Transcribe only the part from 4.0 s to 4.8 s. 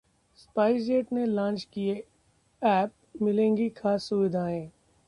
सुविधाएं